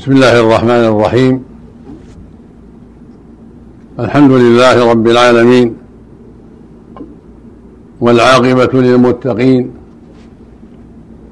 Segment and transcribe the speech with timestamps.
[0.00, 1.44] بسم الله الرحمن الرحيم.
[3.98, 5.76] الحمد لله رب العالمين
[8.00, 9.70] والعاقبة للمتقين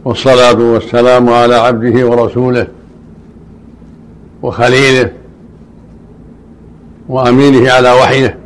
[0.04, 2.66] والصلاة والسلام على عبده ورسوله
[4.42, 5.12] وخليله
[7.08, 8.38] وأمينه على وحيه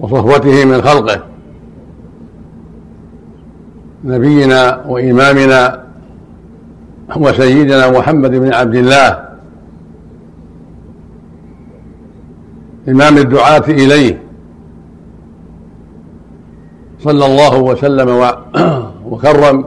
[0.00, 1.24] وصفوته من خلقه.
[4.04, 5.89] نبينا وإمامنا
[7.16, 9.24] وسيدنا محمد بن عبد الله.
[12.88, 14.18] إمام الدعاة إليه.
[17.00, 18.30] صلى الله وسلم
[19.10, 19.64] وكرم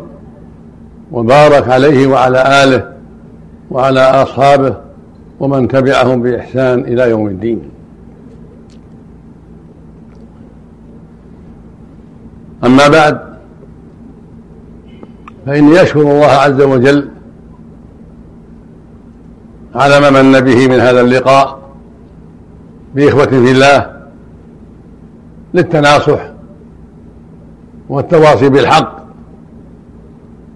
[1.12, 2.94] وبارك عليه وعلى آله
[3.72, 4.76] وعلى أصحابه
[5.40, 7.62] ومن تبعهم بإحسان إلى يوم الدين.
[12.66, 13.20] أما بعد
[15.46, 17.13] فإني أشكر الله عز وجل
[19.76, 21.60] على ما من به من هذا اللقاء
[22.96, 23.94] بإخوة في الله
[25.54, 26.20] للتناصح
[27.90, 29.04] والتواصي بالحق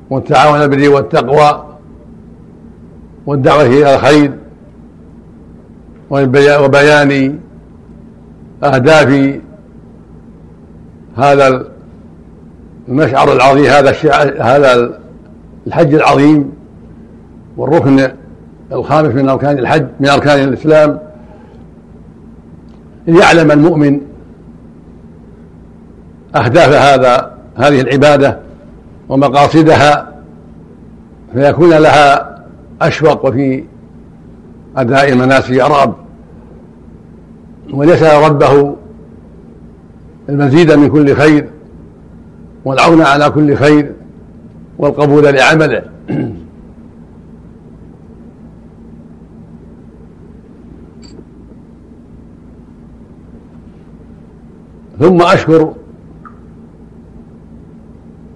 [0.10, 1.64] والتعاون بالبر والتقوى
[3.26, 4.34] والدعوة إلى الخير
[6.64, 7.40] وبيان
[8.64, 9.40] أهداف
[11.18, 11.68] هذا
[12.88, 13.95] المشعر العظيم هذا
[14.42, 15.00] هذا
[15.68, 16.52] الحج العظيم
[17.58, 18.12] والركن
[18.72, 21.00] الخامس من أركان الحج من أركان الإسلام.
[23.08, 24.02] ليعلم المؤمن
[26.36, 28.40] أهداف هذا هذه العبادة
[29.10, 30.14] ومقاصدها
[31.34, 32.38] فيكون لها
[32.82, 33.64] أشوق وفي
[34.78, 35.94] أداء المناسك أرغب
[37.73, 38.76] وليسأل ربه
[40.30, 41.50] المزيد من كل خير
[42.66, 43.92] والعون على كل خير
[44.78, 45.82] والقبول لعمله.
[55.00, 55.73] ثم أشكر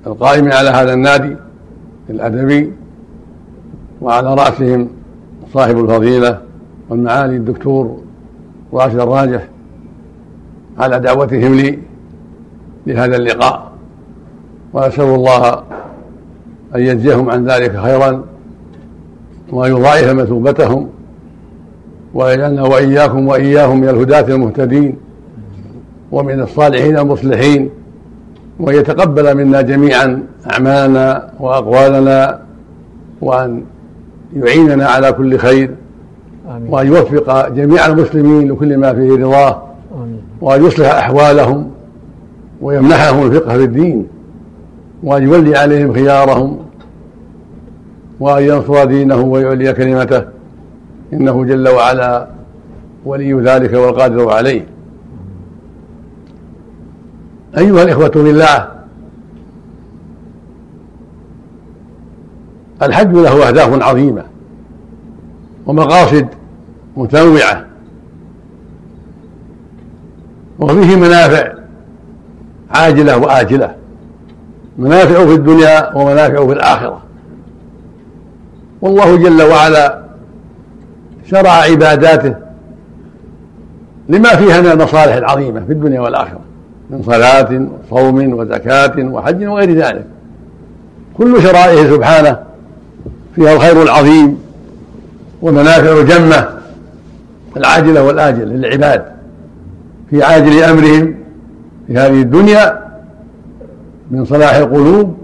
[0.07, 1.35] القائمين على هذا النادي
[2.09, 2.71] الأدبي
[4.01, 4.89] وعلى رأسهم
[5.53, 6.41] صاحب الفضيلة
[6.89, 7.97] والمعالي الدكتور
[8.73, 9.47] راشد الراجح
[10.79, 11.79] على دعوتهم لي
[12.87, 13.71] لهذا اللقاء.
[14.73, 15.63] وأسأل الله
[16.75, 18.23] أن يجزيهم عن ذلك خيرا
[19.51, 20.89] ويضاعف مثوبتهم
[22.13, 24.97] ويجعلنا وإياكم وإياهم من الهداة المهتدين.
[26.11, 27.69] ومن الصالحين المصلحين
[28.59, 32.39] وأن يتقبل منا جميعا أعمالنا وأقوالنا
[33.21, 33.63] وأن
[34.35, 35.71] يعيننا على كل خير
[36.49, 36.73] آمين.
[36.73, 39.63] وأن يوفق جميع المسلمين لكل ما فيه رضاه
[39.95, 40.21] آمين.
[40.41, 41.69] وأن يصلح أحوالهم
[42.61, 44.07] ويمنحهم الفقه في الدين
[45.03, 46.57] وأن يولي عليهم خيارهم
[48.19, 50.23] وأن ينصر دينه ويعلي كلمته
[51.13, 52.27] إنه جل وعلا
[53.05, 54.65] ولي ذلك والقادر عليه
[57.57, 58.67] أيها الإخوة بالله
[62.81, 64.23] الحج له أهداف عظيمة
[65.65, 66.27] ومقاصد
[66.97, 67.65] متنوعة
[70.59, 71.53] وفيه منافع
[72.71, 73.75] عاجلة وآجلة
[74.77, 77.01] منافع في الدنيا ومنافع في الآخرة.
[78.81, 80.01] والله جل وعلا
[81.25, 82.35] شرع عباداته
[84.09, 86.50] لما فيها من المصالح العظيمة في الدنيا والآخرة.
[86.91, 90.05] من صلاة وصوم وزكاة وحج وغير ذلك.
[91.17, 92.37] كل شرائعه سبحانه
[93.35, 94.37] فيها الخير العظيم
[95.41, 96.47] ومنافع جمة
[97.57, 99.05] العاجلة والآجلة للعباد.
[100.09, 101.15] في عاجل أمرهم
[101.87, 102.81] في هذه الدنيا
[104.11, 105.17] من صلاح القلوب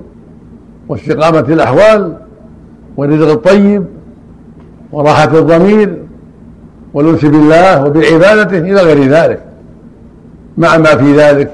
[0.87, 2.13] واستقامة الأحوال
[2.97, 3.85] والرزق الطيب
[4.91, 5.97] وراحة الضمير
[6.93, 9.46] والأنس بالله وبعبادته إلى غير ذلك.
[10.57, 11.51] مع ما في ذلك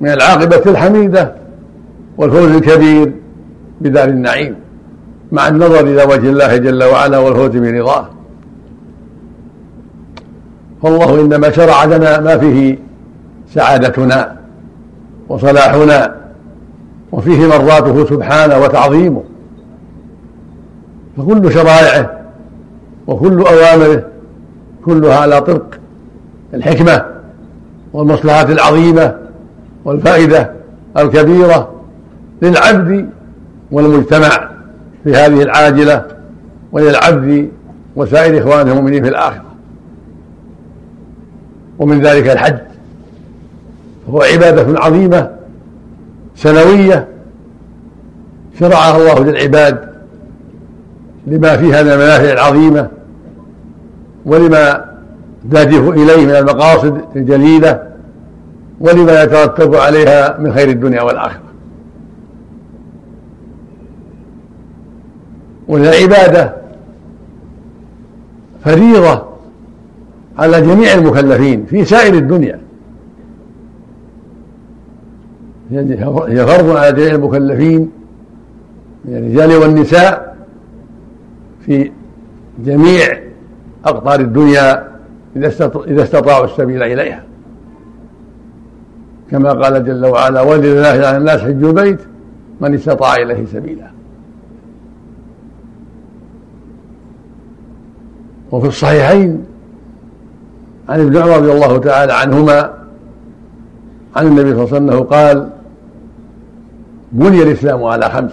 [0.00, 1.34] من العاقبة الحميدة
[2.16, 3.12] والفوز الكبير
[3.80, 4.54] بدار النعيم
[5.32, 8.08] مع النظر إلى وجه الله جل وعلا والفوز برضاه.
[10.82, 12.78] فالله إنما شرع لنا ما فيه
[13.54, 14.36] سعادتنا
[15.28, 16.14] وصلاحنا
[17.12, 19.22] وفيه مرضاته سبحانه وتعظيمه.
[21.16, 22.20] فكل شرائعه
[23.06, 24.02] وكل أوامره
[24.84, 25.78] كلها على طرق
[26.54, 27.19] الحكمة
[27.92, 29.16] والمصلحة العظيمة
[29.84, 30.52] والفائدة
[30.96, 31.70] الكبيرة
[32.42, 33.08] للعبد
[33.70, 34.50] والمجتمع
[35.04, 36.04] في هذه العاجلة
[36.72, 37.48] وللعبد
[37.96, 39.44] وسائر إخوانه المؤمنين في الآخرة.
[41.78, 42.58] ومن ذلك الحج
[44.06, 45.30] فهو عبادة عظيمة
[46.36, 47.08] سنوية
[48.60, 49.90] شرعها الله للعباد
[51.26, 52.88] لما فيها من المنافع العظيمة
[54.26, 54.89] ولما
[55.52, 57.90] تهدف إليه من المقاصد الجليلة
[58.80, 61.42] ولما يترتب عليها من خير الدنيا والآخرة.
[65.68, 66.56] والعبادة
[68.64, 69.22] فريضة
[70.38, 72.60] على جميع المكلفين في سائر الدنيا.
[75.72, 77.90] هي فرض على جميع المكلفين
[79.04, 80.36] من الرجال والنساء
[81.66, 81.90] في
[82.64, 83.20] جميع
[83.84, 84.89] أقطار الدنيا
[85.36, 87.22] إذا استطاعوا السبيل إليها.
[89.30, 92.00] كما قال جل وعلا ولله على الناس حج البيت
[92.60, 93.90] من استطاع إليه سبيلا.
[98.50, 99.44] وفي الصحيحين
[100.88, 102.74] عن ابن عمر رضي الله تعالى عنهما
[104.16, 105.50] عن النبي صلى الله عليه وسلم قال
[107.12, 108.32] بني الإسلام على خمس.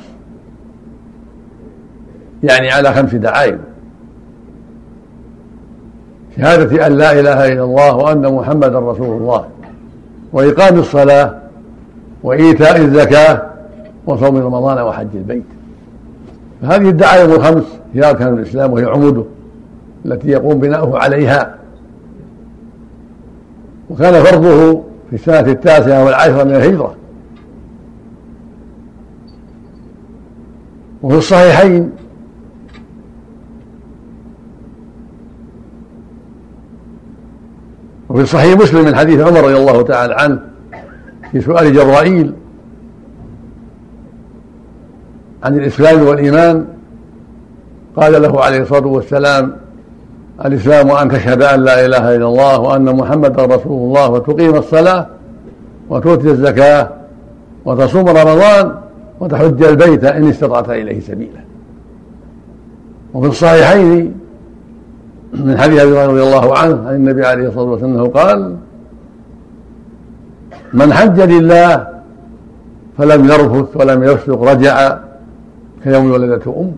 [2.44, 3.60] يعني على خمس دعائم.
[6.38, 9.46] شهادة أن لا إله إلا الله وأن محمدا رسول الله.
[10.34, 11.36] وإقام الصلاة
[12.24, 13.42] وإيتاء الزكاة
[14.06, 15.44] وصوم رمضان وحج البيت.
[16.62, 17.64] فهذه الدعائم الخمس
[17.94, 19.24] هي أركان الإسلام وهي عموده
[20.06, 21.56] التي يقوم بناؤه عليها.
[23.90, 26.96] وكان فرضه في السنة التاسعة والعاشرة من الهجرة.
[31.04, 31.92] وفي الصحيحين
[38.18, 40.40] وفي صحيح مسلم من حديث عمر رضي الله تعالى عنه
[41.32, 42.34] في سؤال جبرائيل
[45.44, 46.66] عن الإسلام والإيمان
[47.96, 49.56] قال له عليه الصلاة والسلام
[50.46, 55.08] الإسلام أن تشهد أن لا إله إلا الله وأن محمدا رسول الله وتقيم الصلاة
[55.90, 56.90] وتؤتي الزكاة
[57.66, 58.72] وتصوم رمضان
[59.20, 61.42] وتحج البيت إن استطعت إليه سبيلا.
[63.14, 64.14] وفي الصحيحين
[65.46, 68.56] من حديث أبي هريرة رضي الله عنه عن النبي عليه الصلاة والسلام قال
[70.74, 71.88] من حج لله
[72.98, 74.98] فلم يرفث ولم يفسق رجع
[75.84, 76.72] كيوم ولدته امه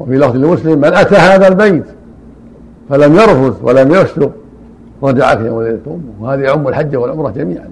[0.00, 1.84] وفي لفظ لمسلم من أتى هذا البيت
[2.88, 4.30] فلم يرفث ولم يفسق
[5.02, 7.70] رجع كيوم ولدته امه وهذه يعم الحج والعمرة جميعا.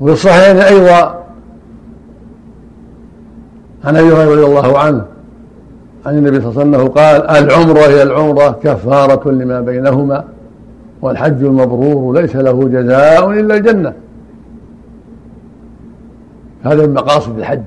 [0.00, 1.24] وفي الصحيحين أيضا
[3.84, 5.04] عن أبي هريرة رضي الله عنه
[6.08, 10.24] عن النبي صلى الله عليه وسلم قال العمرة هي العمرة كفارة لما بينهما
[11.02, 13.92] والحج المبرور ليس له جزاء إلا الجنة.
[16.62, 17.60] هذا من مقاصد الحج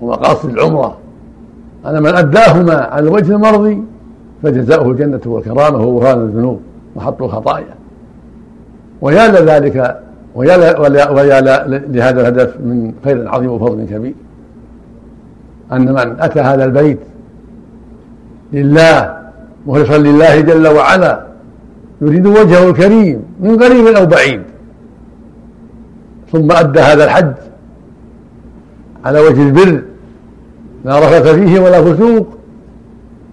[0.00, 0.96] ومقاصد العمرة.
[1.86, 3.82] أن من أداهما على الوجه المرضي
[4.42, 6.60] فجزاؤه الجنة والكرامة وغفران الذنوب
[6.96, 7.74] وحط الخطايا.
[9.00, 10.00] ويا
[10.34, 14.14] ويا ويا لهذا الهدف من خير عظيم وفضل كبير.
[15.72, 16.98] أن من أتى هذا البيت
[18.52, 19.16] لله
[19.66, 21.26] مخلصا لله جل وعلا
[22.00, 24.42] يريد وجهه الكريم من قريب أو بعيد.
[26.32, 27.32] ثم أدى هذا الحج
[29.04, 29.82] على وجه البر
[30.84, 32.26] لا رفث فيه ولا فسوق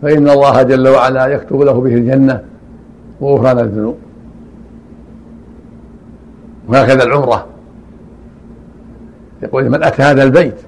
[0.01, 2.41] فإن الله جل وعلا يكتب له به الجنة
[3.21, 3.95] وغفران الذنوب
[6.67, 7.45] وهكذا العمرة.
[9.43, 10.66] يقول من أتى هذا البيت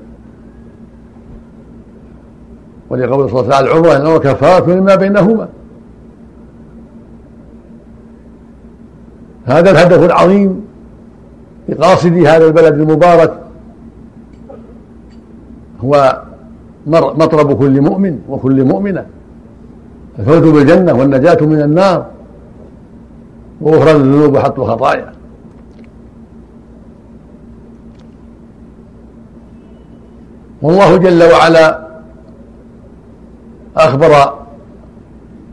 [2.89, 5.47] ولقول صلى الله عليه وسلم العمرة إنما كفارة لما بينهما.
[9.45, 10.65] هذا الهدف العظيم
[11.69, 13.39] لقاصد هذا البلد المبارك.
[15.83, 16.21] هو
[16.87, 19.05] مطلب كل مؤمن وكل مؤمنة.
[20.19, 22.05] الفوز بالجنة والنجاة من النار.
[23.61, 25.13] وغفران الذنوب وحط الخطايا.
[30.61, 31.88] والله جل وعلا
[33.79, 34.33] أخبر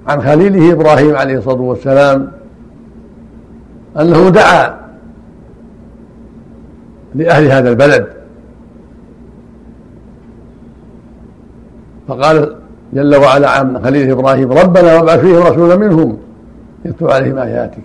[0.07, 2.33] عن خليله إبراهيم عليه الصلاة والسلام
[4.01, 4.77] أنه دعا
[7.15, 8.07] لأهل هذا البلد.
[12.09, 12.57] فقال
[12.93, 16.19] جل وعلا عن خليله إبراهيم ربنا وابعث فيهم رسولا منهم
[16.85, 17.83] يتلو عليهم آياتك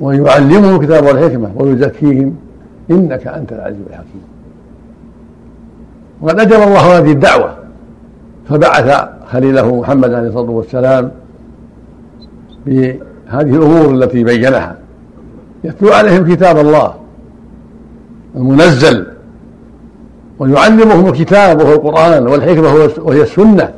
[0.00, 2.36] ويعلمهم الكتاب والحكمة ويزكيهم
[2.90, 4.22] إنك أنت العزيز الحكيم.
[6.20, 7.59] وقد أجر الله هذه الدعوة
[8.50, 11.10] فبعث خليله محمد عليه الصلاة والسلام
[12.66, 12.96] بهذه
[13.32, 14.76] الأمور التي بينها.
[15.64, 16.94] يتلو عليهم كتاب الله
[18.36, 19.06] المنزل
[20.38, 23.70] ويعلمهم الكتاب وهو القرآن والحكمة وهي السنة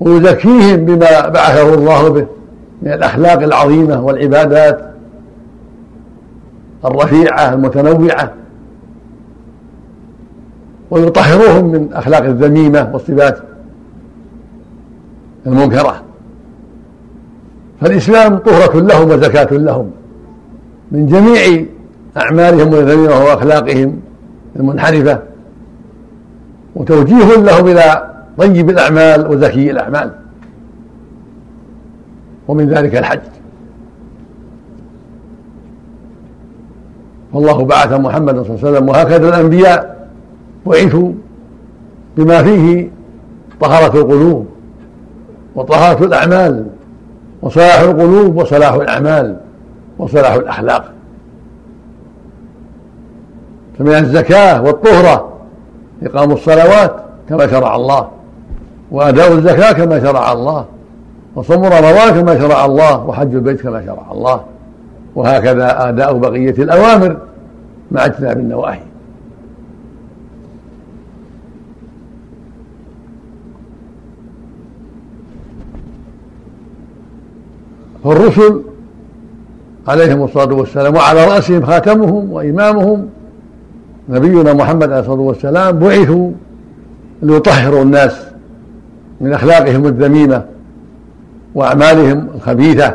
[0.00, 2.26] ويزكيهم بما بعثه الله به
[2.82, 4.80] من الأخلاق العظيمة والعبادات
[6.84, 8.32] الرفيعة المتنوعة
[10.90, 13.38] ويطهروهم من أخلاق الذميمة والصفات.
[15.46, 16.02] المنكرة
[17.80, 19.90] فالإسلام طهرة لهم وزكاة لهم.
[20.92, 21.64] من جميع
[22.16, 24.00] أعمالهم الذميمة وأخلاقهم
[24.56, 25.18] المنحرفة.
[26.76, 30.10] وتوجيه لهم إلى طيب الأعمال وزكي الأعمال.
[32.48, 33.20] ومن ذلك الحج.
[37.32, 40.08] والله بعث محمدا صلى الله عليه وسلم وهكذا الأنبياء
[40.66, 41.12] بعثوا
[42.16, 42.88] بما فيه
[43.60, 44.55] طهارة القلوب.
[45.56, 46.66] وطهارة الأعمال
[47.42, 49.36] وصلاح القلوب وصلاح الأعمال
[49.98, 50.92] وصلاح الأخلاق.
[53.78, 55.32] فمن الزكاة والطهرة
[56.02, 56.96] إقام الصلوات
[57.28, 58.08] كما شرع الله
[58.90, 60.64] وأداء الزكاة كما شرع الله
[61.34, 64.40] وصوم رمضان كما شرع الله وحج البيت كما شرع الله
[65.14, 67.16] وهكذا أداء بقية الأوامر
[67.90, 68.80] مع اجتناب النواهي.
[78.06, 78.62] فالرسل
[79.88, 83.08] عليهم الصلاة والسلام وعلى رأسهم خاتمهم وإمامهم
[84.08, 86.30] نبينا محمد عليه الصلاة والسلام بعثوا
[87.22, 88.26] ليطهروا الناس
[89.20, 90.44] من أخلاقهم الذميمة
[91.54, 92.94] وأعمالهم الخبيثة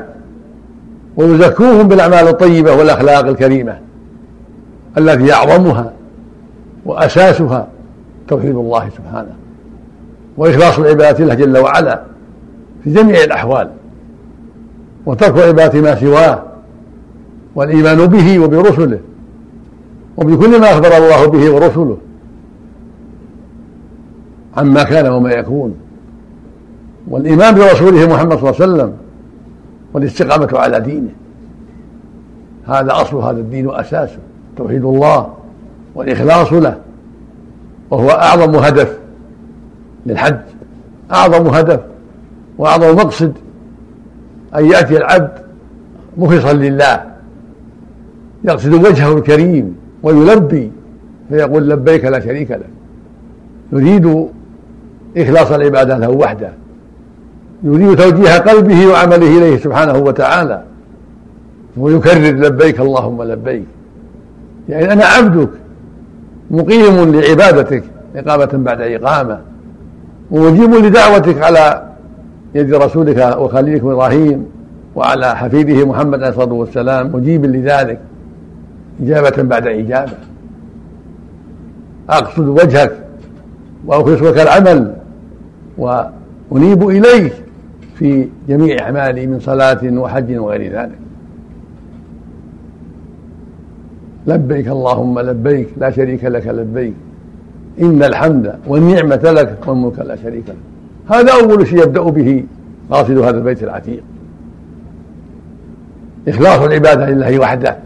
[1.17, 3.77] ويزكوهم بالأعمال الطيبة والأخلاق الكريمة
[4.97, 5.93] التي أعظمها
[6.85, 7.67] وأساسها
[8.27, 9.33] توحيد الله سبحانه
[10.37, 12.01] وإخلاص العبادة له جل وعلا
[12.83, 13.69] في جميع الأحوال.
[15.05, 16.43] وترك عبادة ما سواه
[17.55, 18.99] والإيمان به وبرسله
[20.17, 21.97] وبكل ما أخبر الله به ورسله
[24.57, 25.75] عما كان وما يكون.
[27.07, 28.93] والإيمان برسوله محمد صلى الله عليه وسلم
[29.93, 31.09] والاستقامة على دينه.
[32.67, 34.17] هذا أصل هذا الدين وأساسه
[34.57, 35.33] توحيد الله
[35.95, 36.77] والإخلاص له
[37.91, 38.97] وهو أعظم هدف
[40.05, 40.39] للحج
[41.11, 41.79] أعظم هدف
[42.57, 43.33] وأعظم مقصد
[44.57, 45.31] أن يأتي العبد
[46.17, 47.03] مخلصا لله
[48.43, 50.71] يقصد وجهه الكريم ويلبي
[51.29, 52.69] فيقول لبيك لا شريك لك
[53.73, 54.27] يريد
[55.17, 56.49] إخلاص العبادة له وحده.
[57.63, 60.63] يريد توجيه قلبه وعمله إليه سبحانه وتعالى.
[61.77, 63.65] ويكرر لبيك اللهم لبيك.
[64.69, 65.49] يعني أنا عبدك
[66.51, 67.83] مقيم لعبادتك
[68.15, 69.39] إقامة بعد إقامة.
[70.31, 71.90] ومجيب لدعوتك على
[72.55, 74.45] يد رسولك وخليلك إبراهيم
[74.95, 77.99] وعلى حفيده محمد عليه الصلاة والسلام مجيب لذلك
[79.01, 80.11] إجابة بعد إجابة.
[82.09, 82.91] أقصد وجهك
[83.85, 84.93] وأخلص لك العمل
[85.77, 87.33] وأنيب إليك
[87.95, 90.99] في جميع أعمالي من صلاة وحج وغير ذلك.
[94.27, 96.93] لبيك اللهم لبيك لا شريك لك لبيك.
[97.81, 100.70] إن الحمد والنعمة لك والملك لا شريك لك.
[101.11, 102.43] هذا أول شيء يبدأ به
[102.91, 104.03] قاصد هذا البيت العتيق.
[106.27, 107.77] إخلاص العبادة لله وحده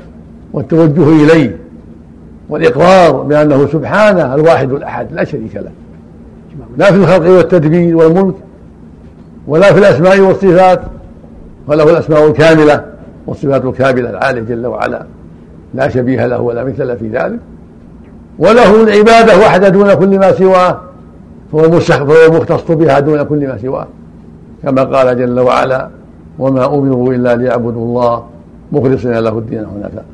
[0.53, 1.57] والتوجه إليه
[2.49, 5.71] والإقرار بأنه سبحانه الواحد الأحد لا شريك له.
[6.77, 8.35] لا في الخلق والتدبير والملك
[9.47, 10.81] ولا في الأسماء والصفات
[11.67, 12.85] وله الأسماء الكاملة
[13.27, 15.05] والصفات الكاملة العالية جل وعلا.
[15.73, 17.39] لا شبيه له ولا مثل في ذلك.
[18.39, 20.81] وله العبادة وحده دون كل ما سواه.
[21.55, 23.87] فهو فهو مختص بها دون كل ما سواه.
[24.63, 25.89] كما قال جل وعلا
[26.39, 28.23] وما أمروا إلا ليعبدوا الله
[28.71, 30.05] مخلصين له الدين حنفاء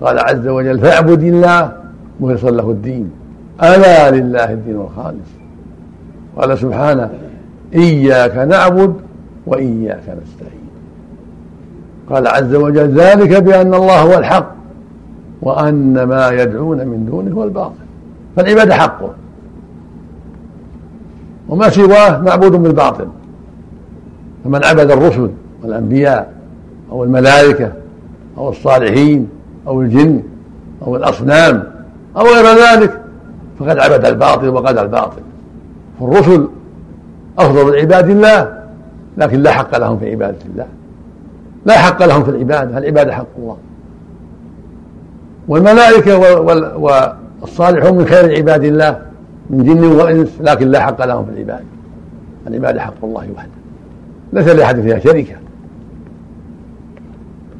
[0.00, 1.72] قال عز وجل فاعبد الله
[2.20, 3.10] مخلصا له الدين.
[3.62, 5.30] ألا لله الدين الخالص.
[6.36, 7.10] قال سبحانه
[7.74, 8.94] إياك نعبد
[9.46, 10.66] وإياك نستعين.
[12.10, 14.52] قال عز وجل ذلك بأن الله هو الحق
[15.42, 17.86] وأن ما يدعون من دونه هو الباطل.
[18.36, 19.10] فالعبادة حقه.
[21.48, 23.06] وما سواه معبود بالباطل.
[24.44, 25.30] فمن عبد الرسل
[25.62, 26.32] والأنبياء
[26.92, 27.72] أو الملائكة
[28.38, 29.28] أو الصالحين
[29.66, 30.22] أو الجن
[30.86, 31.64] أو الأصنام
[32.16, 33.00] أو غير ذلك
[33.58, 35.22] فقد عبد الباطل وقد الباطل.
[36.00, 36.48] فالرسل
[37.38, 38.62] أفضل عباد الله
[39.16, 40.66] لكن لا حق لهم في عبادة الله.
[41.66, 43.56] لا حق لهم في العبادة العبادة حق الله.
[45.48, 46.40] والملائكة
[47.40, 49.05] والصالحون من خير عباد الله.
[49.50, 51.64] من جن وإنس لكن لا حق لهم في العبادة.
[52.46, 53.50] العبادة حق الله وحده.
[54.32, 55.34] ليس لأحد فيها شركة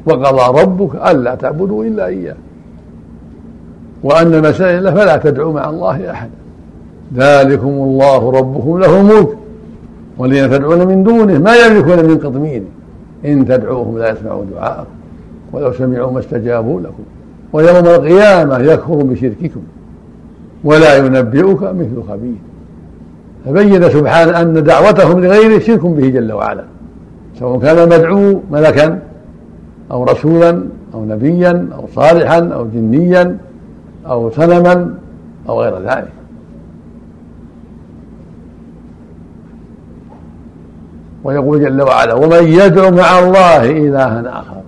[0.07, 2.37] وقضى ربك ألا تعبدوا إلا إياه.
[4.03, 6.31] وأن المسائل فلا تدعوا مع الله أحدا.
[7.15, 9.29] ذلكم الله ربكم له الملك.
[10.19, 12.63] والذين تدعون من دونه ما يملكون من قطمير
[13.25, 14.91] إن تدعوهم لا يسمعوا دعاءكم.
[15.53, 17.03] ولو سمعوا ما استجابوا لكم.
[17.53, 19.61] ويوم القيامة يكفر بشرككم.
[20.69, 22.41] ولا ينبئك مثل خبير.
[23.45, 26.65] فبين سبحانه أن دعوتهم لغيره شرك به جل وعلا.
[27.39, 28.89] سواء كان المدعو ملكا
[29.91, 30.53] أو رسولا
[30.95, 33.37] أو نبيا أو صالحا أو جنيا
[34.07, 34.95] أو سنما
[35.49, 36.13] أو غير ذلك.
[41.25, 44.63] ويقول جل وعلا ومن يدعو مع الله إلها آخر.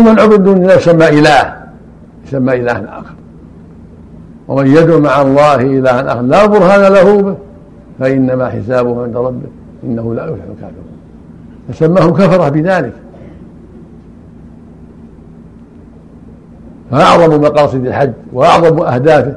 [0.00, 1.44] من عبد يسمى إله
[2.26, 3.15] يسمى إلها آخر.
[4.48, 7.36] ومن يدعو مع الله إلها آخر لا برهان له به
[7.98, 9.48] فإنما حسابه عند ربه
[9.84, 10.86] إنه لا يفلح الكافرون.
[11.68, 12.92] فسماهم كفرة بذلك.
[16.90, 19.36] فأعظم مقاصد الحج وأعظم أهدافه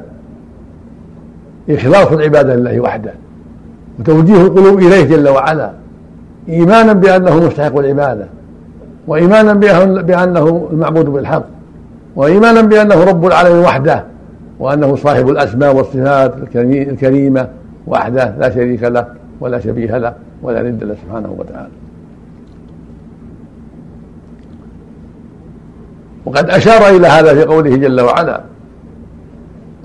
[1.70, 3.14] إخلاص العبادة لله وحده
[4.00, 5.72] وتوجيه القلوب إليه جل وعلا
[6.50, 8.28] إيمانا بأنه مستحق العبادة
[9.08, 9.54] وإيمانا
[10.02, 11.44] بأنه المعبود بالحق
[12.16, 14.04] وإيمانا بأنه رب العالمين وحده
[14.60, 17.48] وأنه صاحب الأسماء والصفات الكريمة
[17.88, 19.08] وحده لا شريك له
[19.40, 21.70] ولا شبيه له ولا ند له سبحانه وتعالى.
[26.26, 28.42] وقد أشار إلى هذا في قوله جل وعلا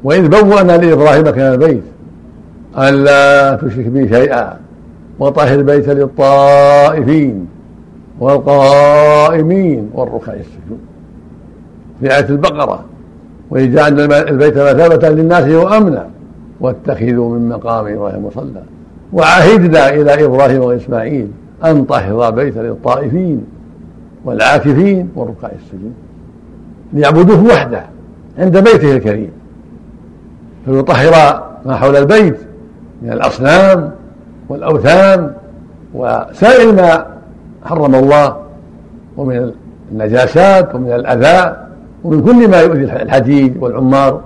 [0.05, 1.83] وإذ بوأنا لإبراهيم كان البيت
[2.79, 4.57] ألا تشرك بي شيئا
[5.19, 7.47] وطهر البيت للطائفين
[8.21, 10.81] والقائمين والركع السجود.
[12.01, 12.85] في آية البقرة
[13.51, 16.07] وإذ جعلنا البيت مثابة للناس وأمنا
[16.61, 18.63] واتخذوا من مقام إبراهيم مصلى
[19.13, 21.29] وعهدنا إلى إبراهيم وإسماعيل
[21.65, 23.45] أن طهر البيت للطائفين
[24.25, 25.93] والعاكفين والركع السجود.
[26.93, 27.83] ليعبدوه وحده
[28.39, 29.31] عند بيته الكريم.
[30.65, 32.37] فيطهر ما حول البيت
[33.03, 33.91] من الأصنام
[34.49, 35.31] والأوثان
[35.95, 37.07] وسائر ما
[37.65, 38.37] حرم الله
[39.17, 39.53] ومن
[39.93, 41.57] النجاسات ومن الأذى
[42.05, 44.21] ومن كل ما يؤذي الحديد والعمار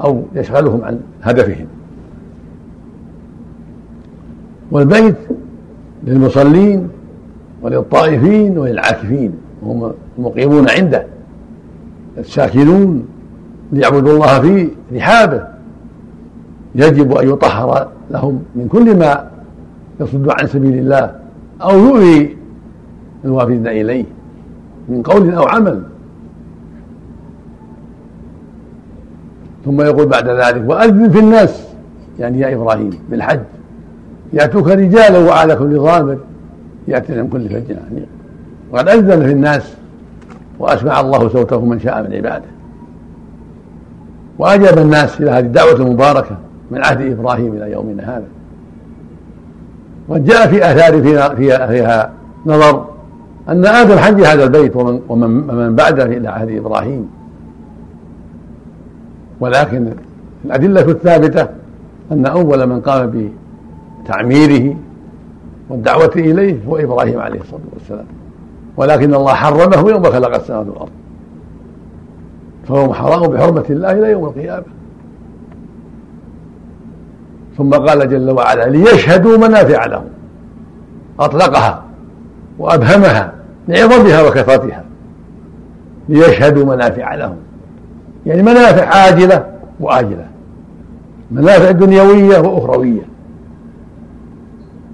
[0.00, 1.66] أو يشغلهم عن هدفهم.
[4.70, 5.16] والبيت
[6.04, 6.88] للمصلين
[7.62, 11.06] وللطائفين وللعاكفين وهم المقيمون عنده.
[12.18, 13.06] الساكنون
[13.72, 15.46] ليعبدوا الله في رحابه.
[16.74, 19.30] يجب أن يطهر لهم من كل ما
[20.00, 21.14] يصد عن سبيل الله
[21.62, 22.36] أو يؤذي
[23.24, 24.04] الوافدين إليه
[24.88, 25.82] من قول أو عمل.
[29.68, 31.68] ثم يقول بعد ذلك وأذن في الناس.
[32.18, 33.40] يعني يا إبراهيم بالحج
[34.32, 36.18] يأتوك رجالا وعلى كل ضامر
[36.88, 38.06] يأتي من كل فج يعني
[38.72, 39.72] وقد أذن في الناس
[40.58, 42.44] وأسمع الله صوته من شاء من عباده.
[44.38, 46.36] وأجاب الناس إلى هذه الدعوة المباركة
[46.70, 48.26] من عهد إبراهيم إلى يومنا هذا.
[50.08, 52.10] وجاء في آثار فيها, فيها, فيها
[52.46, 52.84] نظر
[53.48, 57.17] أن آدم حج هذا البيت ومن, ومن بعده إلى عهد إبراهيم.
[59.40, 59.92] ولكن
[60.44, 61.48] الأدلة الثابتة
[62.12, 63.30] أن أول من قام
[64.04, 64.76] بتعميره
[65.68, 68.06] والدعوة إليه هو إبراهيم عليه الصلاة والسلام.
[68.76, 70.90] ولكن الله حرمه يوم خلق السماوات والأرض.
[72.68, 74.64] فهو محرم بحرمة الله إلى يوم القيامة.
[77.58, 80.08] ثم قال جل وعلا ليشهدوا منافع لهم
[81.20, 81.82] أطلقها
[82.58, 83.32] وأبهمها
[83.68, 84.84] لعظمها وكثرتها
[86.08, 87.36] ليشهدوا منافع لهم
[88.28, 89.46] يعني منافع عاجلة
[89.80, 90.26] وآجلة.
[91.30, 93.02] منافع دنيوية وأخروية.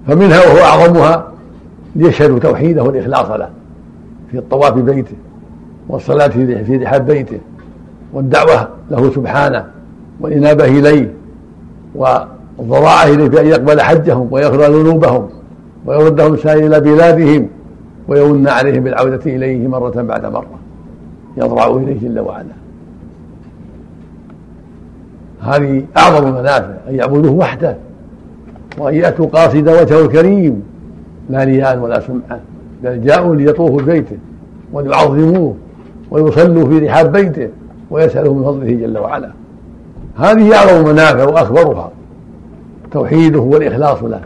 [0.07, 1.31] فمنها وهو أعظمها
[1.95, 3.49] ليشهدوا توحيده والإخلاص له
[4.31, 5.15] في الطواف بيته
[5.89, 7.39] والصلاة في رحاب بيته
[8.13, 9.65] والدعوة له سبحانه
[10.19, 11.13] والإنابة إليه
[11.95, 15.29] والضراعة إليه بأن يقبل حجهم ويغفر ذنوبهم
[15.85, 17.47] ويردهم سائر إلى بلادهم
[18.07, 20.59] ويمن عليهم بالعودة إليه مرة بعد مرة.
[21.37, 22.64] يضرع إليه جل وعلا.
[25.45, 27.77] هذه أعظم المنافع أن يعبدوه وحده.
[28.77, 30.63] وأن يأتوا قاصد وجهه الكريم.
[31.29, 32.39] لا رياء ولا سمعة
[32.83, 34.17] بل جاءوا ليطوفوا بيته
[34.73, 35.55] وليعظموه
[36.11, 37.49] ويصلوا في رحاب بيته
[37.91, 39.31] ويسألوا من فضله جل وعلا.
[40.17, 41.91] هذه أعظم منافع وأكبرها.
[42.91, 44.21] توحيده والإخلاص له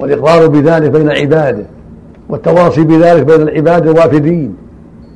[0.00, 1.64] والإقرار بذلك بين عباده
[2.28, 4.56] والتواصي بذلك بين العباد الوافدين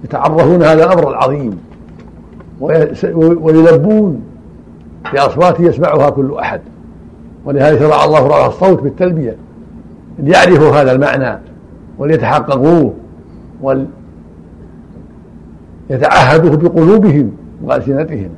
[0.04, 1.58] يتعرفون هذا الأمر العظيم
[3.40, 4.22] ويلبون
[5.12, 6.60] بأصوات يسمعها كل أحد.
[7.44, 9.36] ولهذا شرع الله رفع الصوت بالتلبية.
[10.18, 11.38] ليعرفوا هذا المعنى
[11.98, 12.94] وليتحققوه
[15.90, 17.32] وليتعهدوه بقلوبهم
[17.64, 18.28] وألسنتهم.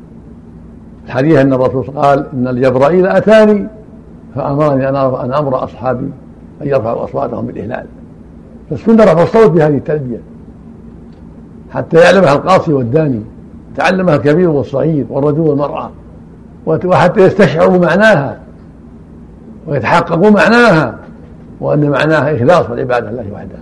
[1.07, 3.67] الحديث أن الرسول قال إن الجبرائيل أتاني
[4.35, 6.11] فأمرني أن أن أمر أصحابي
[6.63, 7.87] أن يرفعوا أصواتهم بالإهلال.
[8.71, 10.21] فالسنة رفع الصوت بهذه التلبية.
[11.71, 13.21] حتى يعلمها القاصي والداني
[13.77, 15.91] تعلمها الكبير والصغير والرجل والمرأة.
[16.67, 18.39] وحتى يستشعروا معناها
[19.67, 20.99] ويتحققوا معناها
[21.61, 23.59] وأن معناها إخلاص والعبادة لله وحده.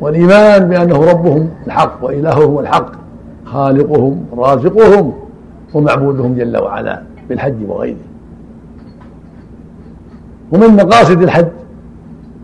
[0.00, 2.92] والإيمان بأنه ربهم الحق وإلههم الحق
[3.44, 5.12] خالقهم رازقهم
[5.74, 7.96] ومعبودهم جل وعلا بالحج وغيره.
[10.52, 11.48] ومن مقاصد الحج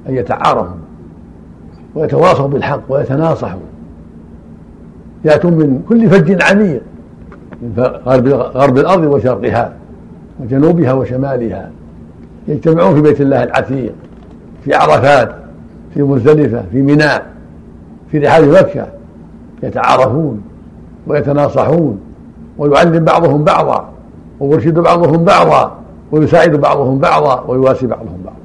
[0.09, 0.77] أن يتعارفوا
[1.95, 3.61] ويتواصوا بالحق ويتناصحوا.
[5.25, 6.83] يأتون من كل فج عميق
[7.63, 7.73] من
[8.07, 9.73] غرب, غرب الأرض وشرقها.
[10.43, 11.71] وجنوبها وشمالها.
[12.49, 13.93] يجتمعون في بيت الله العتيق
[14.65, 15.35] في عرفات
[15.95, 17.27] في مزدلفة في ميناء
[18.11, 18.87] في رحاب مكة.
[19.63, 20.43] يتعارفون
[21.07, 22.01] ويتناصحون
[22.59, 23.89] ويعلم بعضهم بعضا
[24.41, 25.73] ويرشد بعضهم بعضا
[26.13, 28.37] ويساعد بعضهم بعضا ويواسي بعضهم بعضا.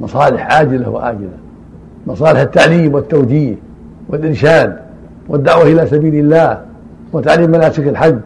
[0.00, 1.38] مصالح عاجلة وآجلة.
[2.06, 3.54] مصالح التعليم والتوجيه
[4.08, 4.76] والإرشاد
[5.28, 6.60] والدعوة إلى سبيل الله
[7.12, 8.18] وتعليم مناسك الحج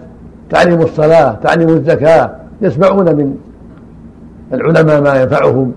[0.50, 2.31] تعليم الصلاة تعليم الزكاة
[2.62, 3.37] يسمعون من
[4.53, 5.73] العلماء ما ينفعهم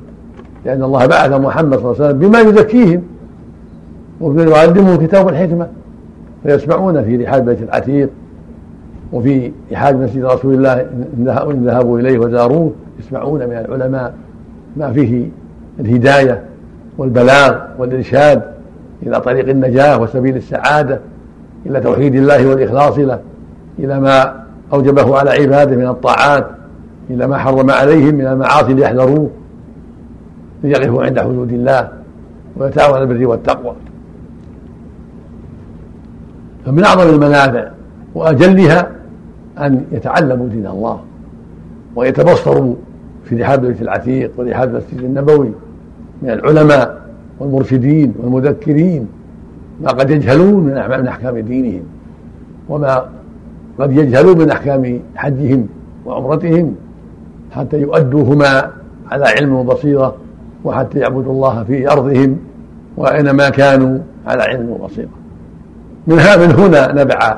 [0.65, 3.02] لأن الله بعث محمد صلى الله عليه وسلم بما يزكيهم
[4.22, 5.67] ويعلمهم كتاب الحكمة
[6.43, 8.10] فيسمعون في رحاب بيت العتيق
[9.13, 10.82] وفي رحاب مسجد رسول الله
[11.52, 14.13] إن ذهبوا إليه وزاروه يسمعون من العلماء
[14.78, 15.28] ما فيه
[15.80, 16.41] الهداية
[16.98, 18.41] والبلاغ والإرشاد
[19.04, 21.00] إلى طريق النجاة وسبيل السعادة
[21.65, 23.19] إلى توحيد الله والإخلاص له
[23.80, 24.43] إلى ما
[24.74, 26.48] أوجبه على عباده من الطاعات
[27.10, 29.30] إلى ما حرم عليهم من المعاصي ليحذروه
[30.63, 31.89] ليقفوا عند حدود الله
[32.58, 33.76] ويتعاون على البر والتقوى.
[36.66, 37.68] فمن أعظم المنافع
[38.16, 38.92] وأجلها
[39.60, 41.00] أن يتعلموا دين الله
[41.96, 42.76] ويتبصروا
[43.26, 45.52] في رحاب بيت العتيق ورحاب المسجد النبوي
[46.22, 47.02] من العلماء
[47.39, 49.08] والمرشدين والمذكرين
[49.82, 51.84] ما قد يجهلون من أحكام دينهم
[52.70, 53.06] وما
[53.80, 55.68] قد يجهلون من أحكام حجهم
[56.06, 56.76] وعمرتهم.
[57.56, 58.72] حتى يؤدوهما
[59.12, 60.16] على علم وبصيرة
[60.63, 62.38] وحتى يعبدوا الله في أرضهم
[62.98, 65.10] وأينما كانوا على علم وبصيرة.
[66.08, 67.38] من من هنا نبع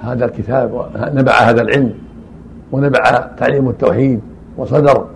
[0.00, 1.92] هذا الكتاب نبع هذا العلم
[2.72, 4.20] ونبع تعليم التوحيد
[4.56, 5.06] وصدر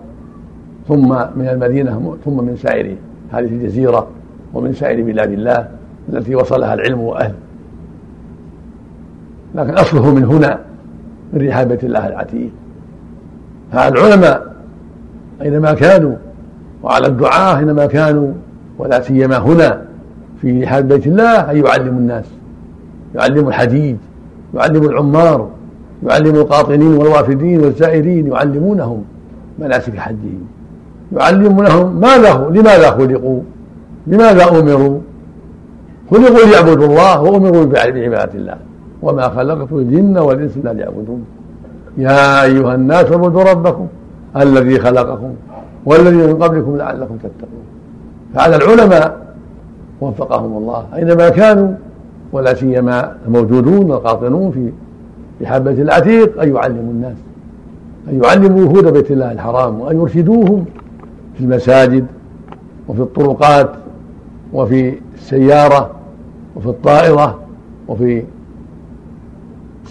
[0.87, 2.95] ثم من المدينة ثم من سائر
[3.31, 4.07] هذه الجزيرة
[4.53, 5.67] ومن سائر بلاد الله
[6.13, 7.33] التي وصلها العلم وأهل
[9.55, 10.59] لكن أصله من هنا
[11.33, 12.49] من رحاب بيت الله العتيق.
[13.75, 14.53] فالعلماء
[15.41, 16.15] أينما كانوا
[16.83, 18.31] وعلى الدعاة أينما كانوا
[18.77, 19.81] ولا سيما هنا
[20.41, 22.25] في رحاب بيت الله أن يعلموا الناس
[23.15, 23.97] يعلموا الحديد
[24.53, 25.49] يعلموا العمار
[26.07, 29.03] يعلموا القاطنين والوافدين والزائرين يعلمونهم
[29.59, 30.47] مناسك حجهم
[31.13, 33.41] يعلمونهم ماذا لماذا خلقوا
[34.07, 34.99] لماذا أمروا.
[36.11, 38.57] خلقوا ليعبدوا الله وأمروا بعباده الله.
[39.01, 41.25] وما خلقت الجن والإنس إلا ليعبدون.
[41.97, 43.87] يا أيها الناس اعبدوا ربكم
[44.37, 45.33] الذي خلقكم
[45.85, 47.65] والذي من قبلكم لعلكم تتقون.
[48.33, 49.25] فعلى العلماء
[50.01, 50.85] وفقهم الله.
[50.95, 51.71] أينما كانوا
[52.31, 54.71] ولا سيما الموجودون القاطنون في
[55.39, 57.17] في حبة العتيق أن يعلموا الناس
[58.09, 60.65] أن يعلموا وفود بيت الله الحرام وأن يرشدوهم
[61.37, 62.05] في المساجد
[62.87, 63.69] وفي الطرقات
[64.53, 65.91] وفي السيارة
[66.55, 67.39] وفي الطائرة
[67.87, 68.23] وفي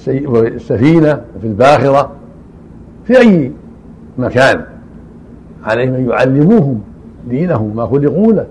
[0.09, 2.11] السفينة وفي الباخرة
[3.05, 3.53] في أي
[4.19, 4.64] مكان
[5.64, 6.81] عليهم أن يعلموهم
[7.29, 8.47] دينهم ما خلقوا له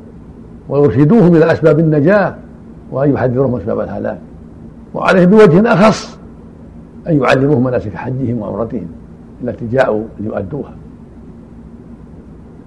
[0.70, 2.36] ويرشدوهم إلى أسباب النجاة
[2.92, 4.20] وأن يحذرهم أسباب الهلاك.
[4.94, 6.18] وعليه بوجه أخص
[7.08, 8.88] أن يعلموهم مناسك حجهم وعمرتهم
[9.44, 10.74] التي جاءوا ليؤدوها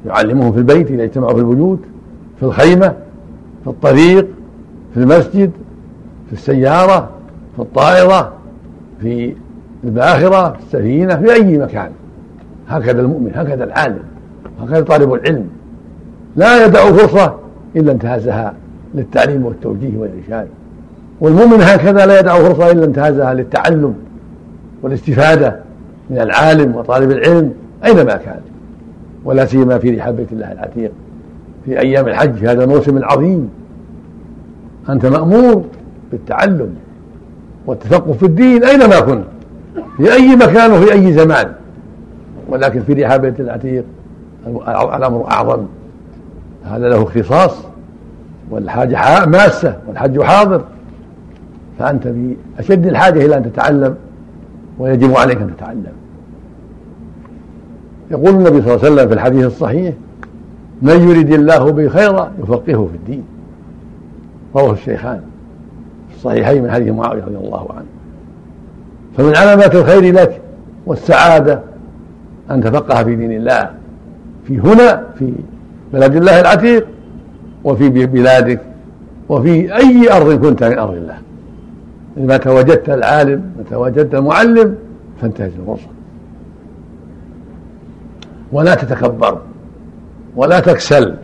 [0.07, 1.81] يعلمهم في البيت إذا اجتمعوا في البيوت
[2.37, 2.95] في الخيمة
[3.65, 4.27] في الطريق
[4.95, 5.51] في المسجد
[6.27, 7.11] في السيارة
[7.57, 8.33] في الطائرة
[9.01, 9.35] في
[9.85, 11.91] الباخرة في السفينة في أي مكان.
[12.69, 14.03] هكذا المؤمن هكذا العالم
[14.63, 15.49] هكذا طالب العلم.
[16.37, 17.35] لا يدع فرصة
[17.77, 18.55] إلا انتهزها
[18.95, 20.49] للتعليم والتوجيه والإرشاد.
[21.21, 23.95] والمؤمن هكذا لا يدع فرصة إلا انتهزها للتعلم
[24.83, 25.61] والاستفادة
[26.11, 27.53] من العالم وطالب العلم
[27.85, 28.41] أينما كان.
[29.25, 30.93] ولا سيما في رحاب بيت الله العتيق.
[31.65, 33.51] في أيام الحج في هذا الموسم العظيم
[34.89, 35.65] أنت مأمور
[36.13, 36.75] بالتعلم.
[37.67, 39.25] والتثقف في الدين أينما كنت
[39.97, 41.53] في أي مكان وفي أي زمان.
[42.49, 43.85] ولكن في رحاب بيت العتيق
[44.97, 45.67] الأمر أعظم.
[46.65, 47.57] هذا له اختصاص
[48.51, 50.65] والحاجة ماسة والحج حاضر.
[51.79, 53.95] فأنت في أشد الحاجة إلى أن تتعلم
[54.79, 55.93] ويجب عليك أن تتعلم.
[58.11, 59.95] يقول النبي صلى الله عليه وسلم في الحديث الصحيح
[60.83, 63.25] من يريد الله به خيرا يفقهه في الدين.
[64.57, 65.21] رواه الشيخان.
[66.17, 67.87] الصحيحين من حديث معاوية رضي الله عنه.
[69.17, 70.41] فمن علامات الخير لك
[70.87, 71.61] والسعادة
[72.51, 73.71] أن تفقه في دين الله
[74.45, 75.33] في هنا في
[75.93, 76.87] بلد الله العتيق
[77.65, 78.61] وفي بلادك
[79.29, 81.19] وفي أي أرض كنت من أرض الله.
[82.17, 84.75] متى وجدت العالم متى وجدت المعلم
[85.21, 85.89] فانتهز الفرصة.
[88.53, 89.39] ولا تتكبر
[90.37, 91.17] ولا تكسل.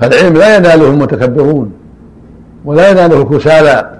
[0.00, 1.72] فالعلم لا يناله المتكبرون.
[2.64, 3.90] ولا يناله الكسالى.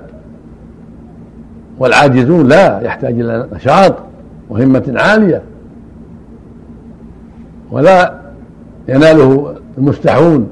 [1.79, 3.96] والعاجزون لا يحتاج إلى نشاط
[4.51, 5.42] وهمة عالية.
[7.70, 8.14] ولا
[8.88, 10.51] يناله المستحون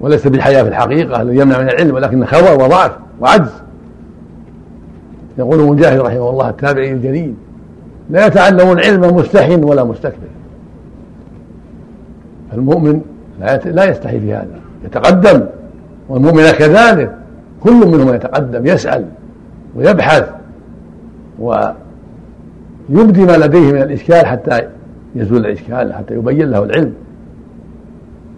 [0.00, 3.52] وليس بالحياة في الحقيقة الذي يمنع من العلم ولكن خبر وضعف وعجز.
[5.38, 7.34] يقول مجاهد رحمه الله التابعي الجليل
[8.10, 10.28] لا يتعلم العلم مستحن ولا مستكبر.
[12.50, 13.00] فالمؤمن
[13.64, 15.42] لا يستحي في هذا يتقدم
[16.08, 17.16] والمؤمن كذلك.
[17.66, 19.04] كل منهم يتقدم يسأل
[19.76, 20.28] ويبحث
[21.38, 24.62] ويبدي ما لديه من الإشكال حتى
[25.14, 26.92] يزول الإشكال حتى يبين له العلم.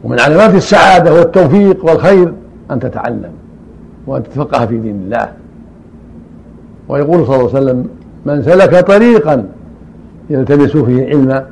[0.05, 2.33] ومن علامات السعادة والتوفيق والخير
[2.71, 3.33] أن تتعلم
[4.07, 5.29] وأن تتفقه في دين الله.
[6.89, 7.89] ويقول صلى الله عليه وسلم
[8.27, 9.49] من سلك طريقا
[10.31, 11.47] يلتمس فيه علما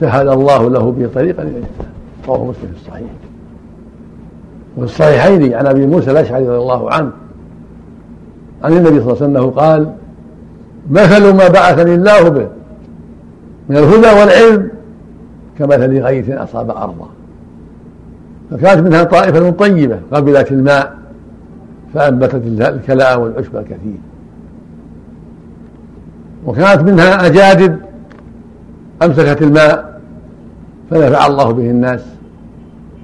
[0.00, 1.90] سهل الله له به طريقا إلى الجنه
[2.28, 3.25] رواه مسلم في الصحيح.
[4.76, 7.10] وفي الصحيحين عن أبي موسى الأشعري رضي الله عنه.
[8.64, 9.92] عن النبي صلى الله عليه وسلم قال
[10.90, 12.48] مثل ما بعثني الله به
[13.68, 14.70] من الهدى والعلم
[15.58, 17.08] كمثل غيث أصاب ارضا
[18.50, 20.96] فكانت منها طائفة طيبة قبلت الماء
[21.94, 23.98] فأنبتت الكلاء والعشب الكثير.
[26.46, 27.76] وكانت منها أجادب
[29.02, 30.00] أمسكت الماء
[30.90, 32.15] فنفع الله به الناس.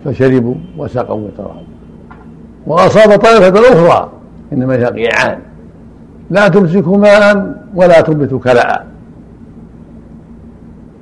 [0.04, 1.64] فشربوا وسقوا وتراهم.
[2.66, 4.10] وأصاب طائفة أخرى
[4.52, 5.38] إنما هي قيعان.
[6.30, 8.86] لا تمسك ماء ولا تنبت كلاء.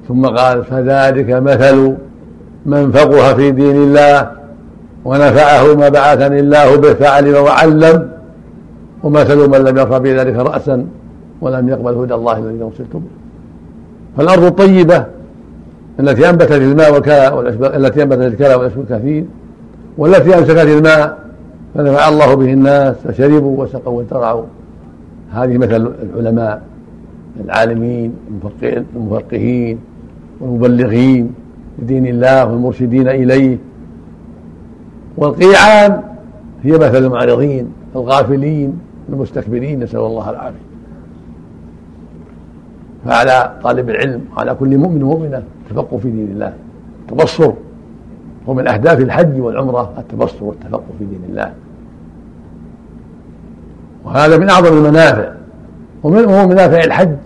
[0.08, 1.96] ثم قال فذلك مثل
[2.66, 4.30] من فقه في دين الله
[5.04, 8.10] ونفعه ما بعثني الله به فعلم وعلم
[9.02, 10.86] ومثل من لم يرفع بذلك رأسا
[11.40, 13.10] ولم يقبل هدى الله الذي ارسلت به
[14.16, 15.04] فالأرض الطيبة
[16.00, 17.28] التي أنبتت الماء والكلى
[17.76, 19.24] التي أنبتت الكلى والعشب الكثير
[19.98, 21.18] والتي أمسكت الماء
[21.74, 24.44] فنفع الله به الناس فشربوا وسقوا وزرعوا
[25.32, 26.62] هذه مثل العلماء
[27.44, 28.14] العالمين
[28.96, 29.78] المفقهين
[30.40, 31.34] والمبلغين
[31.78, 33.58] لدين الله والمرشدين إليه.
[35.16, 36.02] والقيعان
[36.62, 40.69] هي مثل المعرضين الغافلين المستكبرين نسأل الله العافية.
[43.04, 46.52] فعلى طالب العلم وعلى كل مؤمن ومؤمنة التفقه في دين الله.
[47.00, 47.52] التبصر
[48.46, 51.52] ومن أهداف الحج والعمرة التبصر والتفقه في دين الله.
[54.04, 55.32] وهذا من أعظم المنافع.
[56.02, 57.16] ومن منافع الحج؟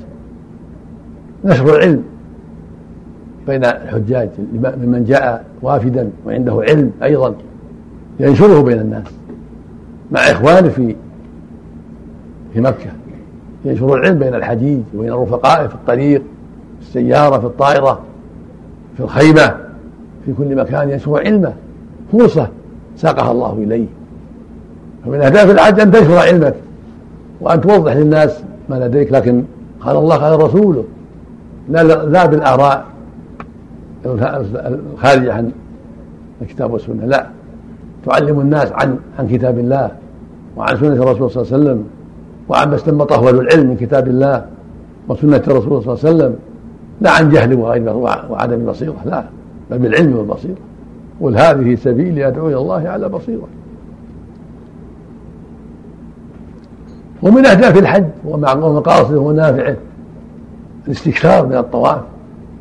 [1.44, 2.02] نشر العلم
[3.46, 7.34] بين الحجاج ممن جاء وافدا وعنده علم أيضا
[8.20, 9.06] ينشره بين الناس.
[10.12, 10.96] مع إخوانه في
[12.54, 12.90] في مكة.
[13.64, 16.22] ينشر العلم بين الحجيج وبين رفقائه في الطريق
[16.80, 18.00] في السيارة في الطائرة
[18.96, 19.56] في الخيمة
[20.24, 21.52] في كل مكان ينشر علمه.
[22.12, 22.48] فرصة
[22.96, 23.86] ساقها الله إليه.
[25.04, 26.54] فمن أهداف الحج أن تنشر علمك
[27.40, 29.44] وأن توضح للناس ما لديك لكن
[29.80, 30.84] قال الله قال رسوله
[31.68, 32.84] لا لا بالآراء
[34.06, 35.52] الخارجة عن
[36.42, 37.06] الكتاب والسنة.
[37.06, 37.26] لا.
[38.06, 39.90] تعلم الناس عن عن كتاب الله
[40.56, 41.84] وعن سنة الرسول صلى الله عليه وسلم.
[42.48, 44.46] وعما استنبطه أهل العلم من كتاب الله
[45.08, 46.36] وسنة الرسول صلى الله عليه وسلم
[47.00, 47.54] لا عن جهل
[48.30, 49.24] وعدم بصيرة لا
[49.70, 50.56] بل بالعلم والبصيرة.
[51.20, 53.48] قل هذه سبيلي أدعو إلى الله على بصيرة.
[57.22, 59.76] ومن أهداف الحج ومقاصده ومنافعه
[60.86, 62.00] الاستكثار من الطواف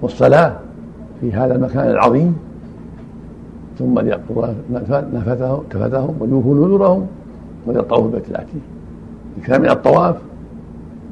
[0.01, 0.53] والصلاة
[1.21, 2.35] في هذا المكان العظيم.
[3.79, 4.47] ثم ليقضوا
[5.13, 7.07] نفثهم ويوفوا نذورهم
[7.65, 8.61] وليطوفوا بالبيت العتيق.
[9.37, 10.15] الإكثار من الطواف؟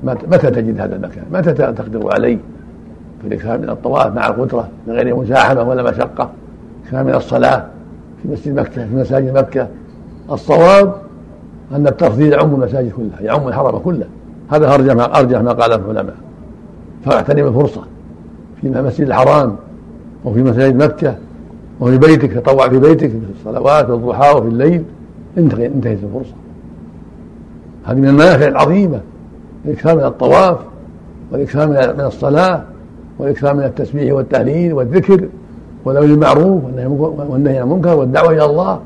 [0.04, 2.38] متى تجد هذا المكان؟ متى تقدر عليه؟
[3.24, 6.30] فالإكثار من الطواف مع القدرة من غير مزاحمة ولا مشقة.
[6.82, 7.66] الإكثار من الصلاة
[8.22, 9.68] في مسجد مكة في مساجد مكة.
[10.32, 10.96] الصواب
[11.76, 14.06] أن التفضيل يعم المساجد كلها يعم الحرم كله.
[14.52, 16.16] هذا أرجح ما أرجح ما قاله العلماء.
[17.06, 17.82] فاغتنم الفرصة
[18.62, 19.56] في المسجد الحرام
[20.26, 21.16] وفي مساجد مكة
[21.80, 24.84] وفي بيتك تطوع في بيتك في الصلوات والضحى وفي الليل.
[25.38, 26.34] انتهت الفرصة.
[27.86, 29.00] هذه من المنافع العظيمة
[29.66, 30.58] الإكثار من الطواف
[31.32, 32.64] والإكثار من الصلاة
[33.20, 35.28] والإكثار من التسبيح والتهليل والذكر
[35.86, 36.64] والأمر بالمعروف
[37.30, 38.80] والنهي عن المنكر والدعوة إلى الله.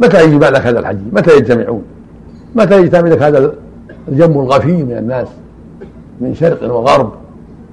[0.00, 1.82] متى يجي بعد هذا الحج؟ متى يجتمعون؟
[2.54, 3.52] متى يجتمع لك هذا
[4.08, 5.28] الجم الغفير من الناس؟
[6.20, 7.12] من شرق وغرب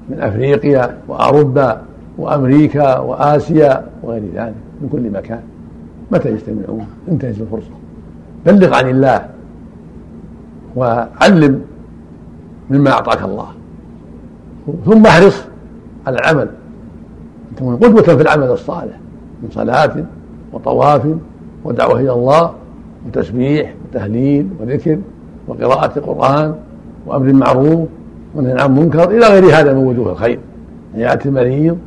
[0.10, 1.82] من أفريقيا وأوروبا
[2.18, 5.42] وأمريكا وآسيا وغير ذلك من كل مكان.
[6.12, 7.70] متى يجتمعون؟ انتهز الفرصة.
[8.46, 9.26] بلغ عن الله.
[10.76, 11.62] وعلم
[12.70, 13.48] مما أعطاك الله.
[14.86, 15.44] ثم احرص
[16.08, 16.48] على العمل.
[17.52, 19.00] ان تكون قدوة في العمل الصالح
[19.44, 20.06] من صلاة
[20.54, 21.08] وطواف
[21.64, 22.54] ودعوة إلى الله
[23.08, 25.00] وتسبيح وتهليل وذكر
[25.48, 26.56] وقراءة القرآن
[27.06, 27.90] وأمر معروف
[28.36, 30.40] ونهي عن منكر إلى غير هذا من وجوه الخير.
[30.96, 31.78] يأتي المريض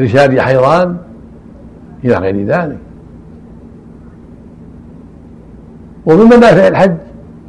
[0.00, 0.96] إرشاد حيران
[2.04, 2.78] إلى غير ذلك.
[6.08, 6.94] ومن منافع الحج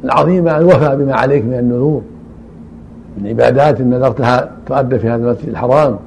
[0.03, 2.01] العظيمة الوفاء بما عليك من النذور
[3.17, 5.97] من عبادات نذرتها تؤدى في هذا المسجد الحرام.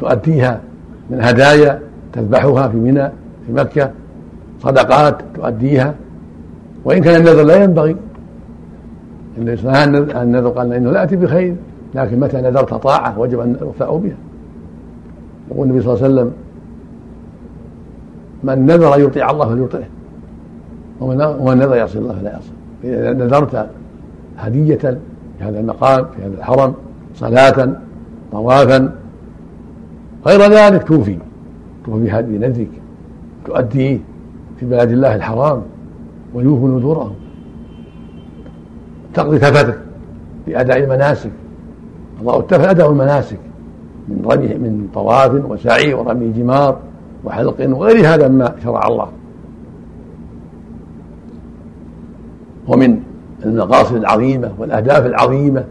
[0.00, 0.60] تؤديها
[1.10, 1.80] من هدايا
[2.12, 3.08] تذبحها في منى
[3.46, 3.90] في مكة.
[4.62, 5.94] صدقات تؤديها.
[6.84, 7.96] وإن كان النذر لا ينبغي.
[9.38, 11.54] النذر قال إنه لا يأتي بخير
[11.94, 14.16] لكن متى نذرت طاعة وجب أن الوفاء بها.
[15.50, 16.32] يقول النبي صلى الله عليه وسلم
[18.44, 19.88] من نذر يطيع الله فليطعه.
[21.00, 22.50] ومن نذر يعصي الله فلا يعصي
[22.82, 23.68] فإذا نذرت
[24.38, 24.98] هدية
[25.38, 26.74] في هذا المقام في هذا الحرم
[27.14, 27.76] صلاة
[28.32, 28.92] طوافا
[30.26, 31.18] غير ذلك توفي.
[31.84, 32.70] توفي بهدي نذرك
[33.46, 33.98] تؤديه
[34.60, 35.62] في بلاد الله الحرام
[36.34, 37.14] ويوفوا نذورهم.
[39.14, 39.78] تقضي كفتك
[40.46, 41.30] بأداء المناسك
[42.20, 43.38] الله اتفق أداء المناسك
[44.08, 46.78] من رمي من طواف وسعي ورمي جمار.
[47.28, 49.08] وحلق وغير هذا مما شرع الله.
[52.68, 53.00] ومن
[53.44, 55.64] المقاصد العظيمة والأهداف العظيمة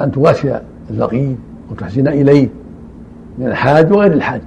[0.00, 1.36] أن تواسي الفقير
[1.70, 2.48] وتحسن إليه
[3.38, 4.40] من الحاج وغير الحاج.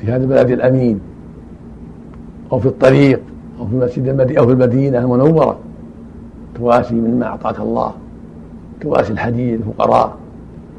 [0.00, 1.00] في هذا البلد الأمين
[2.52, 3.20] أو في الطريق
[3.60, 5.58] أو في مسجد المدينة أو في المدينة المنورة
[6.54, 7.92] تواسي مما أعطاك الله.
[8.80, 10.16] تواسي الحديد الفقراء.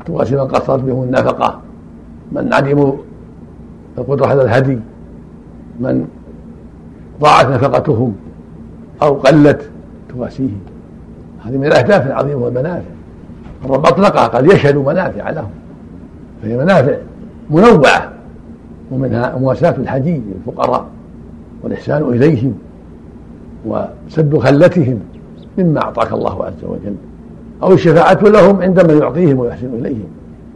[0.05, 1.59] تواسي من قصرت بهم النفقة.
[2.31, 2.93] من عدموا
[3.97, 4.79] القدرة على الهدي
[5.79, 6.07] من
[7.21, 8.15] ضاعت نفقتهم
[9.01, 9.69] أو قلت
[10.09, 10.59] تواسيهم.
[11.45, 12.89] هذه من الأهداف العظيمة والمنافع.
[13.65, 15.49] الرب أطلقها قال يشهدوا منافع لهم.
[16.41, 16.95] فهي منافع
[17.49, 18.11] منوعة
[18.91, 20.85] ومنها مواساة الحديد للفقراء
[21.63, 22.53] والإحسان إليهم
[23.65, 24.99] وسد خلتهم
[25.57, 26.95] مما أعطاك الله عز وجل
[27.63, 30.07] أو الشفاعة لهم عندما يعطيهم ويحسن إليهم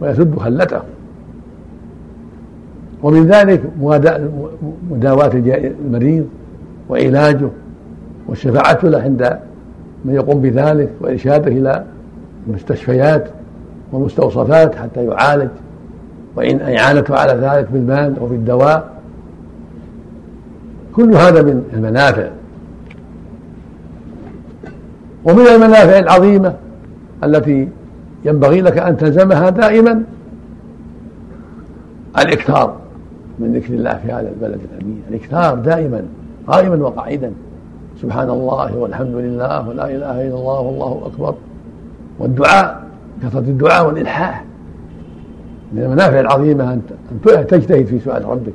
[0.01, 0.81] ويسد خلتهم.
[3.05, 3.61] ومن ذلك
[4.91, 5.31] مداواة
[5.85, 6.27] المريض
[6.89, 7.49] وعلاجه
[8.27, 9.39] والشفاعة له عند
[10.05, 11.83] من يقوم بذلك وإرشاده إلى
[12.47, 13.27] المستشفيات
[13.91, 15.49] والمستوصفات حتى يعالج.
[16.35, 18.89] وإن إعانته على ذلك بالمال أو بالدواء.
[20.95, 22.27] كل هذا من المنافع.
[25.25, 26.53] ومن المنافع العظيمة
[27.23, 27.67] التي
[28.25, 30.03] ينبغي لك أن تلزمها دائما
[32.19, 32.84] الإكثار.
[33.39, 35.01] من ذكر الله في هذا البلد الأمين.
[35.09, 36.01] الإكثار دائما
[36.47, 37.31] قائما وقاعدا.
[38.01, 41.35] سبحان الله والحمد لله ولا إله إلا الله والله أكبر.
[42.19, 42.83] والدعاء
[43.23, 44.45] كثرة الدعاء والإلحاح.
[45.73, 46.81] من المنافع العظيمة أن
[47.47, 48.53] تجتهد في سؤال ربك.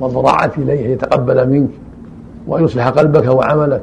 [0.00, 1.70] والضراعة إليه يتقبل منك.
[2.46, 3.82] وأن يصلح قلبك وعملك.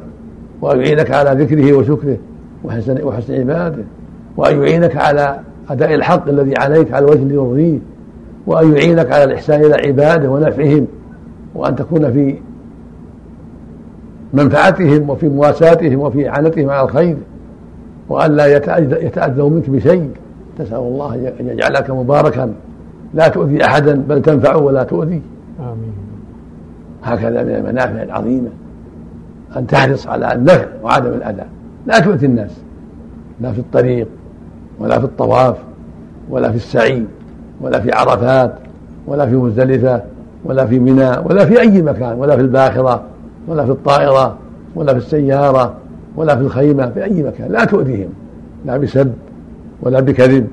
[0.62, 2.18] وأن يعينك على ذكره وشكره
[2.64, 3.84] وحسن, وحسن عباده.
[4.38, 5.40] وأن يعينك على
[5.70, 7.80] أداء الحق الذي عليك على الوجه اللي يرضيه
[8.48, 10.88] وأن يعينك على الإحسان إلى عباده ونفعهم
[11.56, 12.36] وأن تكون في
[14.34, 17.18] منفعتهم وفي مواساتهم وفي إعانتهم على الخير
[18.10, 18.58] وأن لا
[19.02, 20.10] يتأذوا منك بشيء.
[20.58, 22.54] تسأل الله أن يجعلك مباركا.
[23.14, 25.22] لا تؤذي أحدا بل تنفعه ولا تؤذي.
[25.60, 25.94] آمين.
[27.04, 28.50] هكذا من المنافع العظيمة.
[29.58, 31.46] أن تحرص على النفع وعدم الأذى.
[31.86, 32.62] لا تؤذي الناس.
[33.42, 34.08] لا في الطريق
[34.80, 35.58] ولا في الطواف
[36.30, 37.04] ولا في السعي.
[37.62, 38.54] ولا في عرفات
[39.08, 40.02] ولا في مزدلفة
[40.46, 43.04] ولا في منى ولا في أي مكان ولا في الباخرة
[43.48, 44.36] ولا في الطائرة
[44.76, 45.74] ولا في السيارة
[46.16, 48.10] ولا في الخيمة في أي مكان لا تؤذيهم
[48.66, 49.14] لا بسب
[49.82, 50.48] ولا بكذب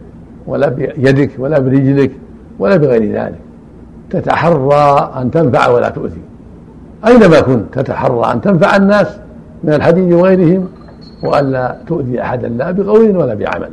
[0.46, 2.10] ولا بيدك ولا برجلك
[2.58, 3.38] ولا بغير ذلك.
[4.10, 6.20] تتحرى أن تنفع ولا تؤذي.
[7.06, 9.06] أينما كنت تتحرى أن تنفع الناس
[9.64, 10.68] من الحديد وغيرهم
[11.24, 13.70] وألا تؤذي أحدا لا بقول ولا بعمل.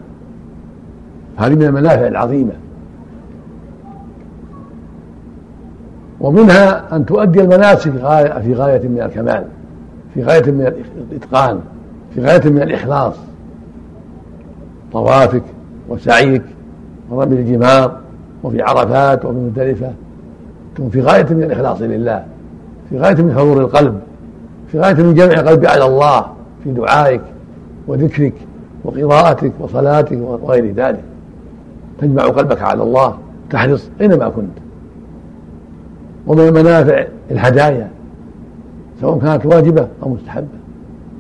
[1.38, 2.52] هذه من المنافع العظيمة.
[6.20, 7.92] ومنها أن تؤدي المناسك
[8.42, 9.46] في غاية من الكمال
[10.14, 10.74] في غاية من
[11.12, 11.60] الإتقان
[12.16, 13.14] في غاية من الإخلاص.
[14.94, 15.44] طوافك
[15.90, 16.42] وسعيك
[17.10, 17.98] ورمي الجمار
[18.44, 19.92] وفي عرفات وفي مزدلفة
[20.76, 22.26] تكون في غاية من الإخلاص لله
[22.90, 24.00] في غاية من حضور القلب
[24.72, 26.26] في غاية من جمع القلب على الله
[26.64, 27.22] في دعائك
[27.88, 28.34] وذكرك
[28.84, 31.04] وقراءتك وصلاتك وغير ذلك.
[32.02, 33.18] تجمع قلبك على الله
[33.50, 34.65] تحرص أينما كنت.
[36.28, 37.90] ومن المنافع الهدايا
[39.02, 40.48] سواء كانت واجبة أو مستحبة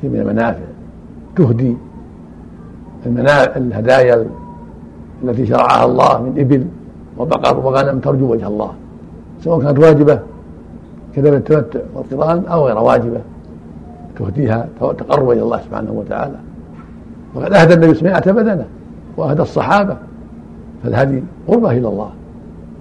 [0.01, 0.59] هي من المنافع.
[1.35, 1.75] تهدي
[3.57, 4.25] الهدايا
[5.23, 6.65] التي شرعها الله من إبل
[7.17, 8.71] وبقر وغنم ترجو وجه الله.
[9.43, 10.19] سواء كانت واجبة
[11.15, 13.21] كذب التمتع والقران أو غير واجبة
[14.19, 16.35] تهديها تقرب إلى الله سبحانه وتعالى.
[17.35, 18.65] وقد أهدى النبي صلى بدنه
[19.17, 19.97] وأهدى الصحابة
[20.83, 22.09] فالهدي قربة إلى الله.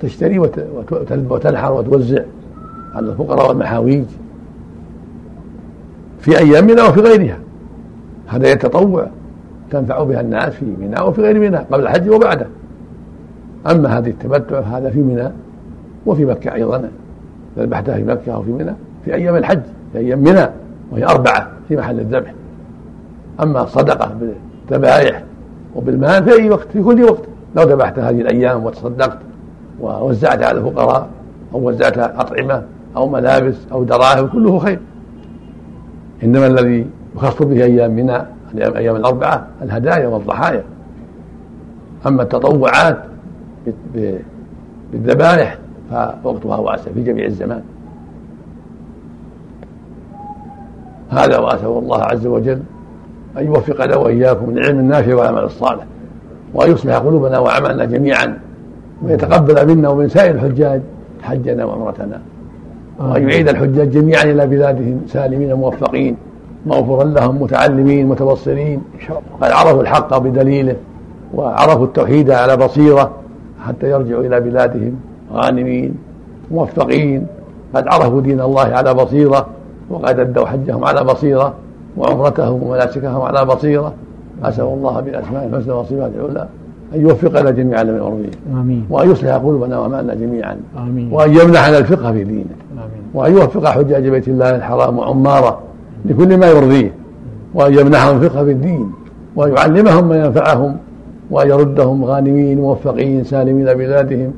[0.05, 0.39] تشتري
[1.11, 2.23] وتنحر وتوزع
[2.95, 4.05] على الفقراء والمحاويج
[6.21, 7.39] في أيامنا وفي غيرها.
[8.27, 9.07] هذا يتطوع
[9.71, 12.47] تنفع بها الناس في منى وفي غير منى قبل الحج وبعده.
[13.71, 15.31] أما هذه التمتع هذا في منى
[16.07, 16.91] وفي مكة أيضا.
[17.59, 18.73] ذبحتها في مكة أو في منى
[19.05, 20.49] في أيام الحج في أيام منى
[20.91, 22.35] وهي أربعة في محل الذبح.
[23.43, 24.15] أما الصدقة
[24.71, 25.23] بالذبائح
[25.75, 27.23] وبالمال في أي وقت في كل وقت.
[27.57, 29.19] لو ذبحت هذه الأيام وتصدقت
[29.81, 31.09] ووزعت على الفقراء
[31.55, 32.63] أو وزعت أطعمة
[32.97, 34.81] أو ملابس أو دراهم كله خير.
[36.23, 38.19] إنما الذي يخص به أيام منى
[38.59, 40.65] أيام الأربعة الهدايا والضحايا.
[42.07, 42.99] أما التطوعات
[44.93, 45.59] بالذبائح
[45.91, 47.63] فوقتها واسع في جميع الزمان.
[51.11, 52.63] هذا وأسأل الله عز وجل
[53.39, 55.85] أن يوفقنا وإياكم للعلم النافع والعمل الصالح
[56.55, 58.39] وأن يصلح قلوبنا وأعمالنا جميعا.
[59.03, 60.81] ويتقبل منا ومن سائر الحجاج
[61.23, 62.21] حجنا وعمرتنا
[62.99, 66.17] وأن يعيد الحجاج جميعا إلى بلادهم سالمين موفقين
[66.67, 68.83] مغفورا لهم متعلمين متبصرين.
[69.41, 70.77] قد عرفوا الحق بدليله
[71.35, 73.11] وعرفوا التوحيد على بصيرة
[73.67, 74.95] حتى يرجعوا إلى بلادهم
[75.33, 75.95] غانمين
[76.51, 77.27] موفقين.
[77.75, 79.47] قد عرفوا دين الله على بصيرة
[79.91, 81.55] وقد أدوا حجهم على بصيرة
[81.97, 83.95] وعمرتهم ومناسكهم على بصيرة.
[84.43, 86.49] أسأل الله باسماء الحسنى وصفات العلى.
[86.95, 88.87] أن يوفقنا جميعا لما يرضيه آمين.
[88.91, 90.57] وأن يصلح قلوبنا وامالنا جميعا.
[90.79, 91.13] آمين.
[91.13, 92.45] وأن يمنحنا الفقه في دينه.
[92.73, 93.03] آمين.
[93.15, 95.61] وأن يوفق حجاج بيت الله الحرام وعماره
[96.05, 96.93] لكل ما يرضيه.
[97.55, 98.93] وأن يمنحهم الفقه في الدين.
[99.37, 100.77] وأن يعلمهم ما ينفعهم.
[101.31, 104.33] وأن يردهم غانمين موفقين سالمين بلادهم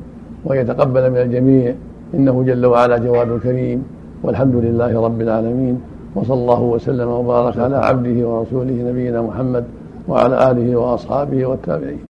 [0.45, 1.73] وأن يتقبل من الجميع.
[2.13, 3.83] إنه جل وعلا جواد كريم.
[4.23, 5.81] والحمد لله رب العالمين.
[6.15, 9.63] وصلى الله وسلم وبارك على عبده ورسوله نبينا محمد
[10.07, 11.99] وعلى آله وأصحابه والتابعين.